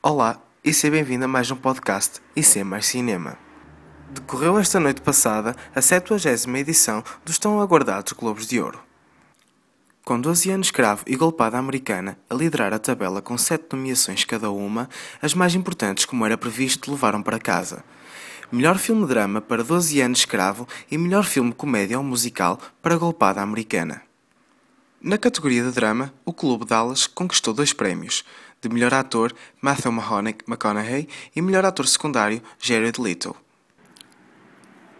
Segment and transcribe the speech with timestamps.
[0.00, 3.36] Olá e seja bem-vindo a mais um podcast é Mais Cinema.
[4.12, 8.78] Decorreu esta noite passada a 70 edição dos tão aguardados Globos de Ouro.
[10.04, 14.52] Com 12 anos escravo e golpada americana a liderar a tabela com 7 nomeações cada
[14.52, 14.88] uma,
[15.20, 17.82] as mais importantes, como era previsto, levaram para casa.
[18.52, 23.42] Melhor filme drama para 12 anos escravo e melhor filme comédia ou musical para golpada
[23.42, 24.02] americana.
[25.00, 28.24] Na categoria de drama, o Clube Dallas conquistou dois prémios,
[28.60, 33.36] de melhor ator Matthew McConaughey e melhor ator secundário Jared Leto.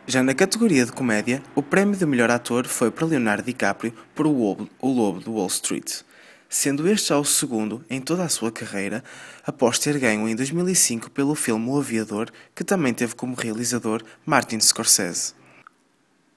[0.07, 4.27] Já na categoria de comédia, o prémio de melhor ator foi para Leonardo DiCaprio por
[4.27, 6.01] O Lobo, o Lobo Wall Street,
[6.49, 9.05] sendo este já o segundo em toda a sua carreira,
[9.47, 14.59] após ter ganho em 2005 pelo filme O Aviador, que também teve como realizador Martin
[14.61, 15.35] Scorsese.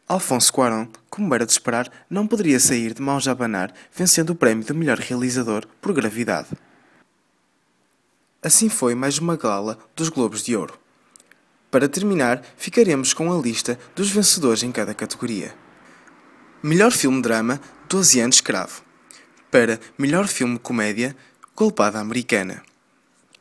[0.05, 4.35] Alfonso Cuarón, como era de esperar, não poderia sair de mãos a abanar, vencendo o
[4.35, 6.49] prémio de melhor realizador por gravidade.
[8.43, 10.73] Assim foi mais uma gala dos Globos de Ouro.
[11.69, 15.53] Para terminar, ficaremos com a lista dos vencedores em cada categoria.
[16.63, 18.81] Melhor filme drama, 12 anos escravo.
[19.51, 21.15] Para melhor filme comédia,
[21.55, 22.63] Golpada Americana.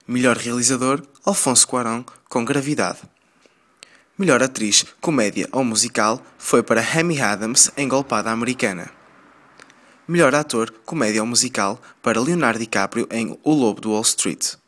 [0.06, 2.98] Melhor realizador, Alfonso Cuarón, com Gravidade.
[4.18, 8.90] Melhor atriz, comédia ou musical, foi para Amy Adams em Golpada Americana.
[10.06, 14.59] Melhor ator, comédia ou musical, para Leonardo DiCaprio em O Lobo do Wall Street.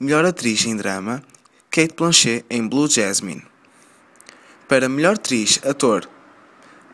[0.00, 1.24] Melhor atriz em drama,
[1.72, 3.44] Kate Blanchett em Blue Jasmine.
[4.68, 6.08] Para melhor atriz, ator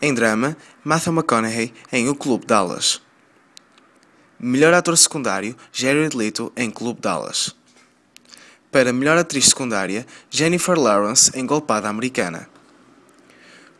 [0.00, 3.02] em drama, Matthew McConaughey em O Clube Dallas.
[4.40, 7.54] Melhor ator secundário, Jared Leto em Clube Dallas.
[8.72, 12.48] Para melhor atriz secundária, Jennifer Lawrence em Golpada Americana.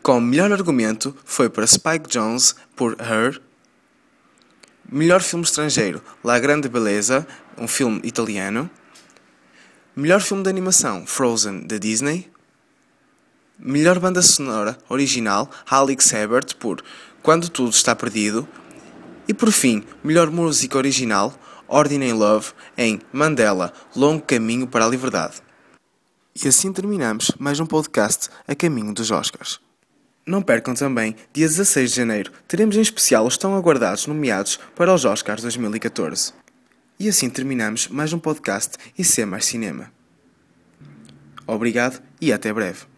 [0.02, 3.40] Com melhor argumento foi para Spike Jones por Her.
[4.86, 8.70] Melhor filme estrangeiro, La Grande Beleza, um filme italiano.
[9.96, 12.28] Melhor filme de animação Frozen da Disney.
[13.56, 16.82] Melhor banda sonora original Alex Hebert por
[17.22, 18.48] Quando Tudo Está Perdido.
[19.28, 21.32] E por fim, melhor música original
[21.68, 25.34] Ordinary Love em Mandela Longo Caminho para a Liberdade.
[26.42, 29.60] E assim terminamos mais um podcast a caminho dos Oscars.
[30.26, 34.92] Não percam também, dia 16 de janeiro, teremos em especial os tão aguardados nomeados para
[34.92, 36.32] os Oscars 2014.
[36.98, 39.92] E assim terminamos mais um podcast e ser mais cinema.
[41.46, 42.93] Obrigado e até breve.